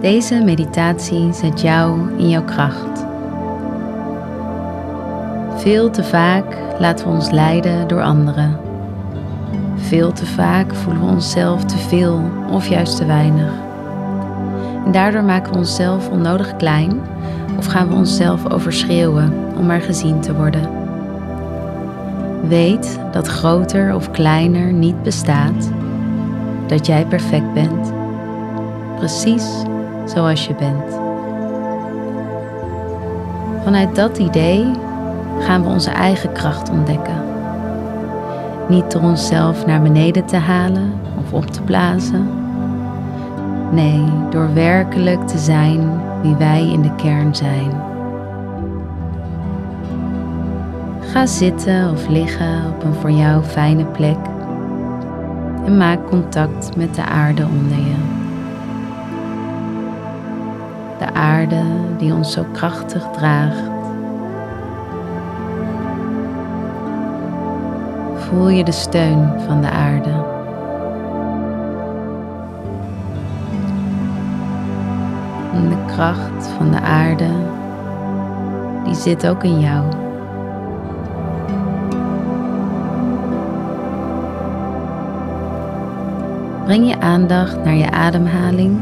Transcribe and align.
Deze 0.00 0.42
meditatie 0.44 1.32
zet 1.32 1.60
jou 1.60 1.98
in 2.16 2.28
jouw 2.28 2.44
kracht. 2.44 3.06
Veel 5.56 5.90
te 5.90 6.04
vaak 6.04 6.56
laten 6.78 7.06
we 7.06 7.12
ons 7.12 7.30
leiden 7.30 7.88
door 7.88 8.02
anderen. 8.02 8.58
Veel 9.76 10.12
te 10.12 10.26
vaak 10.26 10.74
voelen 10.74 11.06
we 11.06 11.12
onszelf 11.12 11.64
te 11.64 11.78
veel 11.78 12.30
of 12.50 12.68
juist 12.68 12.96
te 12.96 13.06
weinig. 13.06 13.52
En 14.84 14.92
daardoor 14.92 15.24
maken 15.24 15.52
we 15.52 15.58
onszelf 15.58 16.08
onnodig 16.08 16.56
klein 16.56 17.00
of 17.58 17.66
gaan 17.66 17.88
we 17.88 17.94
onszelf 17.94 18.50
overschreeuwen 18.50 19.32
om 19.56 19.66
maar 19.66 19.80
gezien 19.80 20.20
te 20.20 20.34
worden. 20.34 20.68
Weet 22.48 23.00
dat 23.12 23.26
groter 23.26 23.94
of 23.94 24.10
kleiner 24.10 24.72
niet 24.72 25.02
bestaat, 25.02 25.70
dat 26.66 26.86
jij 26.86 27.06
perfect 27.06 27.52
bent, 27.52 27.92
precies 28.96 29.44
zoals 30.14 30.46
je 30.46 30.54
bent. 30.54 30.98
Vanuit 33.64 33.94
dat 33.94 34.18
idee 34.18 34.70
gaan 35.40 35.62
we 35.62 35.68
onze 35.68 35.90
eigen 35.90 36.32
kracht 36.32 36.70
ontdekken. 36.70 37.22
Niet 38.68 38.92
door 38.92 39.02
onszelf 39.02 39.66
naar 39.66 39.82
beneden 39.82 40.24
te 40.24 40.36
halen 40.36 40.92
of 41.18 41.32
op 41.32 41.46
te 41.46 41.62
blazen. 41.62 42.28
Nee, 43.70 44.04
door 44.30 44.54
werkelijk 44.54 45.26
te 45.26 45.38
zijn 45.38 46.00
wie 46.22 46.34
wij 46.34 46.70
in 46.72 46.82
de 46.82 46.94
kern 46.94 47.34
zijn. 47.34 47.70
Ga 51.00 51.26
zitten 51.26 51.90
of 51.90 52.08
liggen 52.08 52.66
op 52.74 52.84
een 52.84 52.94
voor 52.94 53.10
jou 53.10 53.42
fijne 53.42 53.84
plek 53.84 54.18
en 55.64 55.76
maak 55.76 56.06
contact 56.08 56.76
met 56.76 56.94
de 56.94 57.04
aarde 57.04 57.46
onder 57.46 57.78
je. 57.78 58.19
De 61.00 61.12
aarde 61.12 61.62
die 61.96 62.14
ons 62.14 62.32
zo 62.32 62.44
krachtig 62.52 63.08
draagt. 63.12 63.70
Voel 68.16 68.48
je 68.48 68.64
de 68.64 68.72
steun 68.72 69.40
van 69.46 69.60
de 69.60 69.70
aarde. 69.70 70.10
En 75.54 75.68
de 75.68 75.84
kracht 75.86 76.46
van 76.56 76.70
de 76.70 76.80
aarde, 76.80 77.30
die 78.84 78.94
zit 78.94 79.28
ook 79.28 79.44
in 79.44 79.60
jou. 79.60 79.84
Breng 86.64 86.88
je 86.88 87.00
aandacht 87.00 87.64
naar 87.64 87.74
je 87.74 87.90
ademhaling 87.90 88.80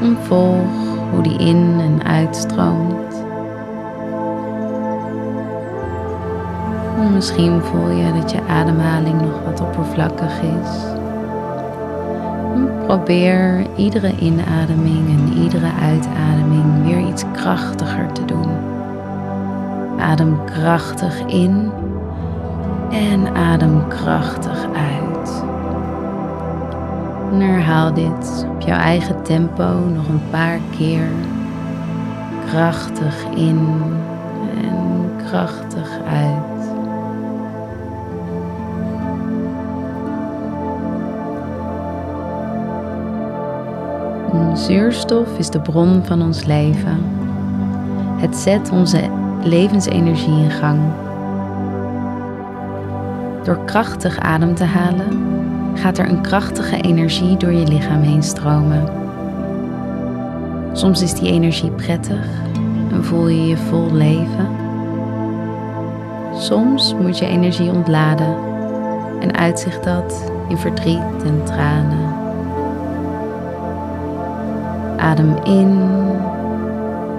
en 0.00 0.16
volg 0.22 0.88
hoe 1.10 1.22
die 1.22 1.38
in 1.38 1.80
en 1.80 2.04
uitstroomt. 2.04 3.24
En 6.98 7.12
misschien 7.12 7.60
voel 7.62 7.90
je 7.90 8.12
dat 8.12 8.30
je 8.30 8.40
ademhaling 8.48 9.20
nog 9.20 9.44
wat 9.44 9.60
oppervlakkig 9.60 10.40
is. 10.40 10.98
Probeer 12.86 13.66
iedere 13.76 14.16
inademing 14.18 15.08
en 15.08 15.38
iedere 15.42 15.70
uitademing 15.80 16.84
weer 16.84 17.08
iets 17.08 17.24
krachtiger 17.32 18.12
te 18.12 18.24
doen. 18.24 18.48
Adem 19.98 20.44
krachtig 20.44 21.20
in 21.26 21.70
en 22.90 23.34
adem 23.34 23.88
krachtig 23.88 24.66
uit. 24.72 25.49
En 27.30 27.40
herhaal 27.40 27.94
dit 27.94 28.46
op 28.48 28.60
jouw 28.60 28.78
eigen 28.78 29.22
tempo 29.22 29.88
nog 29.94 30.08
een 30.08 30.30
paar 30.30 30.58
keer. 30.76 31.08
Krachtig 32.46 33.24
in 33.34 33.68
en 34.62 35.10
krachtig 35.26 35.98
uit. 36.08 36.50
Zuurstof 44.58 45.38
is 45.38 45.50
de 45.50 45.60
bron 45.60 46.04
van 46.04 46.22
ons 46.22 46.44
leven. 46.44 46.98
Het 48.16 48.36
zet 48.36 48.70
onze 48.70 49.00
levensenergie 49.42 50.42
in 50.42 50.50
gang. 50.50 50.78
Door 53.44 53.64
krachtig 53.64 54.18
adem 54.18 54.54
te 54.54 54.64
halen 54.64 55.29
gaat 55.80 55.98
er 55.98 56.08
een 56.08 56.22
krachtige 56.22 56.80
energie 56.80 57.36
door 57.36 57.52
je 57.52 57.66
lichaam 57.66 58.02
heen 58.02 58.22
stromen. 58.22 58.88
Soms 60.72 61.02
is 61.02 61.14
die 61.14 61.30
energie 61.30 61.70
prettig 61.70 62.26
en 62.92 63.04
voel 63.04 63.28
je 63.28 63.46
je 63.46 63.56
vol 63.56 63.92
leven. 63.92 64.48
Soms 66.34 66.94
moet 66.94 67.18
je 67.18 67.26
energie 67.26 67.70
ontladen 67.70 68.36
en 69.20 69.36
uitzicht 69.36 69.84
dat 69.84 70.32
in 70.48 70.58
verdriet 70.58 71.22
en 71.24 71.44
tranen. 71.44 72.18
Adem 74.96 75.36
in 75.44 75.80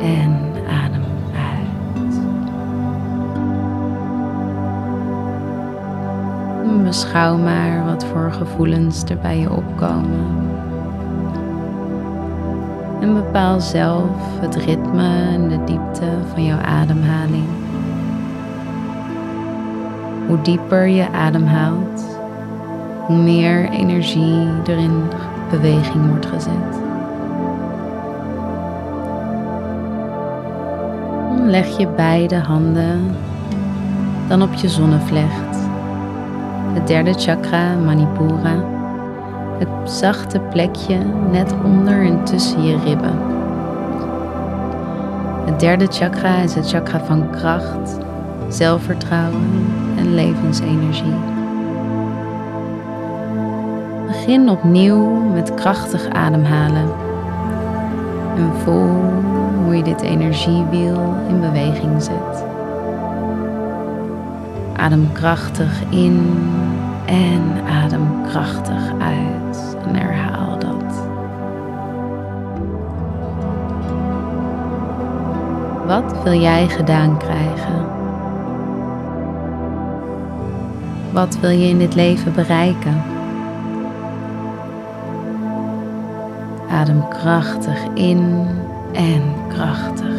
en 0.00 0.47
Beschouw 6.84 7.36
maar 7.36 7.84
wat 7.84 8.04
voor 8.04 8.32
gevoelens 8.32 9.02
er 9.02 9.18
bij 9.18 9.38
je 9.38 9.50
opkomen. 9.50 10.26
En 13.00 13.14
bepaal 13.14 13.60
zelf 13.60 14.40
het 14.40 14.56
ritme 14.56 15.28
en 15.32 15.48
de 15.48 15.64
diepte 15.64 16.10
van 16.32 16.44
jouw 16.44 16.60
ademhaling. 16.60 17.48
Hoe 20.26 20.40
dieper 20.42 20.86
je 20.86 21.10
ademhaalt, 21.12 22.18
hoe 23.06 23.16
meer 23.16 23.68
energie 23.70 24.46
er 24.66 24.78
in 24.78 25.02
beweging 25.50 26.08
wordt 26.08 26.26
gezet. 26.26 26.86
leg 31.48 31.78
je 31.78 31.88
beide 31.88 32.36
handen 32.36 33.14
dan 34.28 34.42
op 34.42 34.54
je 34.54 34.68
zonnevlecht. 34.68 35.57
Het 36.74 36.86
derde 36.86 37.12
chakra, 37.12 37.74
Manipura. 37.74 38.64
Het 39.58 39.90
zachte 39.90 40.40
plekje 40.40 40.98
net 41.30 41.54
onder 41.64 42.04
en 42.04 42.24
tussen 42.24 42.62
je 42.62 42.78
ribben. 42.84 43.18
Het 45.44 45.60
derde 45.60 45.86
chakra 45.86 46.36
is 46.36 46.54
het 46.54 46.68
chakra 46.68 47.00
van 47.04 47.30
kracht, 47.30 47.98
zelfvertrouwen 48.48 49.66
en 49.96 50.14
levensenergie. 50.14 51.16
Begin 54.06 54.48
opnieuw 54.50 55.10
met 55.32 55.54
krachtig 55.54 56.08
ademhalen 56.08 56.88
en 58.36 58.52
voel 58.64 58.90
hoe 59.64 59.76
je 59.76 59.82
dit 59.82 60.00
energiewiel 60.00 61.14
in 61.28 61.40
beweging 61.40 62.02
zet. 62.02 62.57
Adem 64.78 65.12
krachtig 65.12 65.82
in 65.90 66.36
en 67.06 67.42
adem 67.66 68.22
krachtig 68.28 68.92
uit 68.98 69.76
en 69.86 69.94
herhaal 69.94 70.58
dat. 70.58 71.08
Wat 75.86 76.22
wil 76.22 76.40
jij 76.40 76.68
gedaan 76.68 77.18
krijgen? 77.18 77.86
Wat 81.12 81.38
wil 81.40 81.50
je 81.50 81.68
in 81.68 81.78
dit 81.78 81.94
leven 81.94 82.32
bereiken? 82.32 83.02
Adem 86.70 87.08
krachtig 87.08 87.84
in 87.94 88.46
en 88.92 89.22
krachtig 89.48 90.17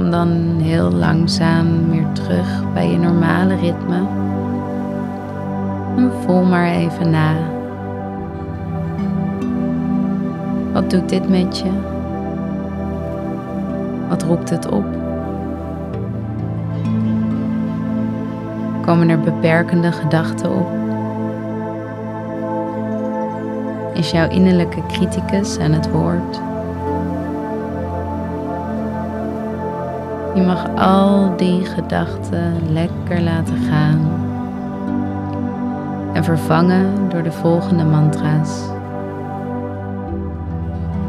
Kom 0.00 0.10
dan 0.10 0.58
heel 0.60 0.90
langzaam 0.90 1.90
weer 1.90 2.12
terug 2.12 2.72
bij 2.72 2.90
je 2.90 2.98
normale 2.98 3.54
ritme. 3.54 4.06
En 5.96 6.12
voel 6.24 6.44
maar 6.44 6.66
even 6.66 7.10
na. 7.10 7.34
Wat 10.72 10.90
doet 10.90 11.08
dit 11.08 11.28
met 11.28 11.58
je? 11.58 11.70
Wat 14.08 14.22
roept 14.22 14.50
het 14.50 14.68
op? 14.68 14.84
Komen 18.80 19.08
er 19.08 19.20
beperkende 19.20 19.92
gedachten 19.92 20.50
op? 20.50 20.68
Is 23.94 24.10
jouw 24.10 24.28
innerlijke 24.28 24.82
criticus 24.86 25.58
aan 25.58 25.72
het 25.72 25.90
woord? 25.90 26.49
Je 30.34 30.42
mag 30.42 30.66
al 30.76 31.36
die 31.36 31.64
gedachten 31.64 32.72
lekker 32.72 33.20
laten 33.20 33.56
gaan. 33.56 34.28
en 36.12 36.24
vervangen 36.24 37.08
door 37.08 37.22
de 37.22 37.32
volgende 37.32 37.84
mantra's. 37.84 38.60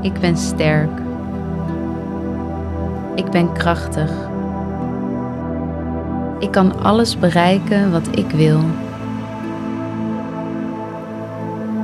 Ik 0.00 0.20
ben 0.20 0.36
sterk. 0.36 1.00
Ik 3.14 3.30
ben 3.30 3.52
krachtig. 3.52 4.10
Ik 6.38 6.50
kan 6.50 6.82
alles 6.82 7.18
bereiken 7.18 7.92
wat 7.92 8.08
ik 8.10 8.30
wil. 8.30 8.60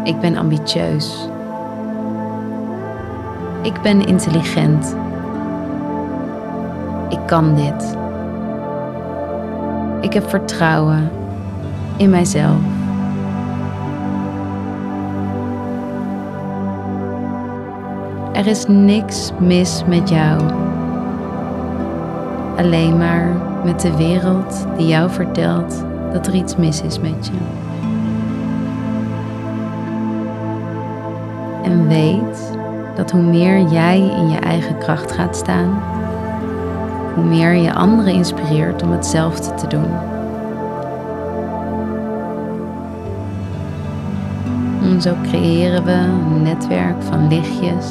Ik 0.05 0.21
ben 0.21 0.37
ambitieus. 0.37 1.29
Ik 3.63 3.83
ben 3.83 4.07
intelligent. 4.07 4.97
Ik 7.09 7.19
kan 7.27 7.55
dit. 7.55 7.97
Ik 10.01 10.13
heb 10.13 10.29
vertrouwen 10.29 11.11
in 11.97 12.11
mijzelf. 12.11 12.57
Er 18.33 18.47
is 18.47 18.67
niks 18.67 19.33
mis 19.39 19.83
met 19.87 20.09
jou. 20.09 20.41
Alleen 22.57 22.99
maar 22.99 23.37
met 23.65 23.81
de 23.81 23.97
wereld 23.97 24.67
die 24.77 24.87
jou 24.87 25.11
vertelt 25.11 25.85
dat 26.13 26.27
er 26.27 26.35
iets 26.35 26.57
mis 26.57 26.83
is 26.83 27.01
met 27.01 27.27
je. 27.27 27.33
En 31.63 31.89
weet 31.89 32.57
dat 32.97 33.11
hoe 33.11 33.23
meer 33.23 33.63
jij 33.63 33.99
in 33.99 34.29
je 34.29 34.39
eigen 34.39 34.79
kracht 34.79 35.13
gaat 35.13 35.37
staan, 35.37 35.83
hoe 37.19 37.27
meer 37.27 37.55
je 37.55 37.75
anderen 37.75 38.13
inspireert 38.13 38.83
om 38.83 38.91
hetzelfde 38.91 39.55
te 39.55 39.67
doen. 39.67 39.91
En 44.83 45.03
zo 45.03 45.15
creëren 45.23 45.85
we 45.85 45.93
een 45.93 46.43
netwerk 46.43 47.03
van 47.03 47.29
lichtjes 47.29 47.87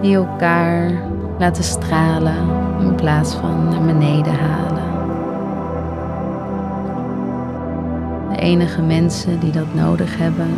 die 0.00 0.14
elkaar 0.14 0.90
laten 1.38 1.64
stralen 1.64 2.36
in 2.80 2.94
plaats 2.94 3.34
van 3.34 3.68
naar 3.68 3.82
beneden 3.82 4.34
halen. 4.34 4.82
De 8.32 8.36
enige 8.36 8.82
mensen 8.82 9.40
die 9.40 9.52
dat 9.52 9.74
nodig 9.74 10.18
hebben, 10.18 10.54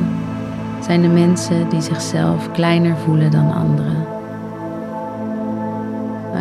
zijn 0.80 1.02
de 1.02 1.08
mensen 1.08 1.68
die 1.68 1.80
zichzelf 1.80 2.50
kleiner 2.52 2.96
voelen 2.96 3.30
dan 3.30 3.52
anderen. 3.52 4.19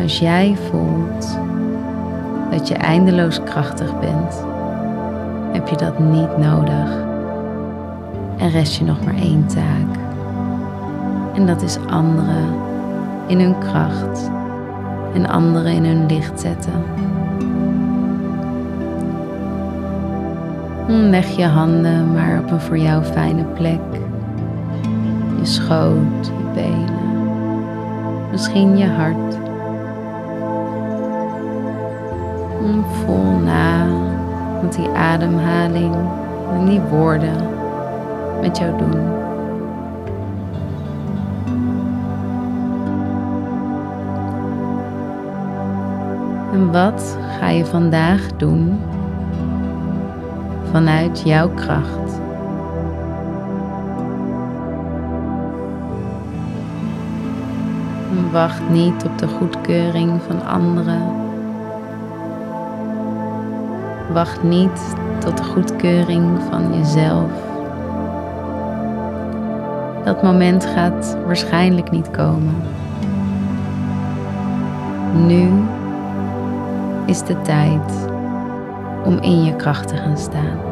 Als 0.04 0.20
jij 0.20 0.58
voelt 0.70 1.40
dat 2.52 2.68
je 2.68 2.74
eindeloos 2.74 3.44
krachtig 3.44 4.00
bent, 4.00 4.46
heb 5.52 5.68
je 5.68 5.76
dat 5.76 6.00
niet 6.00 6.38
nodig. 6.38 7.08
En 8.38 8.50
rest 8.50 8.76
je 8.76 8.84
nog 8.84 9.04
maar 9.06 9.16
één 9.16 9.46
taak. 9.48 10.00
En 11.34 11.46
dat 11.46 11.62
is 11.62 11.78
anderen 11.90 12.54
in 13.28 13.40
hun 13.40 13.58
kracht 13.58 14.32
en 15.14 15.30
anderen 15.30 15.72
in 15.72 15.86
hun 15.86 16.06
licht 16.06 16.40
zetten. 16.40 16.84
Leg 20.88 21.28
je 21.28 21.46
handen 21.46 22.14
maar 22.14 22.40
op 22.40 22.52
een 22.52 22.62
voor 22.62 22.78
jou 22.78 23.04
fijne 23.04 23.44
plek. 23.44 23.82
Je 25.40 25.46
schoot, 25.46 26.26
je 26.26 26.52
benen, 26.54 27.62
misschien 28.32 28.78
je 28.78 28.88
hart. 28.88 29.49
Voel 32.60 33.40
na 33.44 33.88
wat 34.62 34.74
die 34.74 34.90
ademhaling 34.90 35.96
en 36.52 36.66
die 36.66 36.82
woorden 36.82 37.48
met 38.42 38.58
jou 38.58 38.78
doen. 38.78 39.00
En 46.54 46.72
wat 46.72 47.18
ga 47.40 47.48
je 47.48 47.66
vandaag 47.66 48.28
doen 48.38 48.80
vanuit 50.72 51.22
jouw 51.26 51.50
kracht? 51.50 52.22
Wacht 58.32 58.70
niet 58.70 59.04
op 59.06 59.18
de 59.18 59.28
goedkeuring 59.28 60.22
van 60.28 60.46
anderen. 60.46 61.29
Wacht 64.14 64.44
niet 64.44 64.96
tot 65.20 65.38
de 65.38 65.44
goedkeuring 65.44 66.40
van 66.50 66.74
jezelf. 66.78 67.32
Dat 70.04 70.24
moment 70.24 70.66
gaat 70.66 71.18
waarschijnlijk 71.26 71.92
niet 71.92 72.12
komen. 72.12 72.56
Nu 75.28 75.50
is 77.06 77.24
de 77.24 77.42
tijd 77.42 78.08
om 79.06 79.18
in 79.18 79.44
je 79.44 79.56
kracht 79.56 79.88
te 79.88 79.96
gaan 79.96 80.18
staan. 80.18 80.68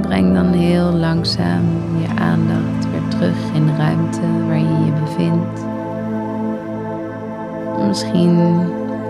Breng 0.00 0.34
dan 0.34 0.52
heel 0.52 0.92
langzaam 0.92 1.62
je 2.00 2.20
aandacht 2.20 2.90
weer 2.90 3.08
terug 3.08 3.52
in 3.54 3.66
de 3.66 3.76
ruimte 3.76 4.46
waar 4.46 4.58
je 4.58 4.84
je 4.84 4.92
bevindt. 5.04 5.73
Misschien 7.94 8.58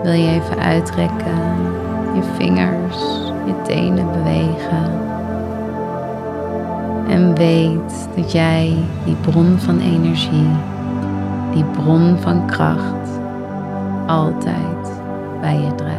wil 0.03 0.11
je 0.11 0.29
even 0.29 0.59
uitrekken, 0.59 1.41
je 2.13 2.21
vingers, 2.35 2.97
je 3.45 3.61
tenen 3.63 4.11
bewegen. 4.11 4.91
En 7.07 7.35
weet 7.35 8.07
dat 8.15 8.31
jij 8.31 8.73
die 9.05 9.15
bron 9.15 9.59
van 9.59 9.79
energie 9.79 10.49
die 11.53 11.63
bron 11.63 12.17
van 12.19 12.47
kracht 12.47 13.19
altijd 14.07 15.01
bij 15.41 15.59
je 15.59 15.75
draagt. 15.75 15.94